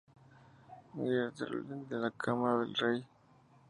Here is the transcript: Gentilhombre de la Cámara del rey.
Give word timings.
Gentilhombre 1.09 1.85
de 1.91 1.97
la 1.99 2.09
Cámara 2.09 2.57
del 2.61 2.73
rey. 2.73 3.05